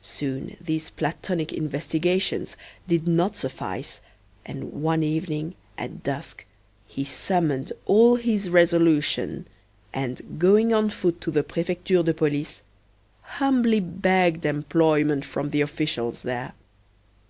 [0.00, 2.56] Soon these platonic investigations
[2.88, 4.00] did not suffice,
[4.46, 6.46] and one evening, at dusk,
[6.86, 9.46] he summoned all his resolution,
[9.92, 12.62] and, going on foot to the Prefecture de Police,
[13.20, 16.54] humbly begged employment from the officials there.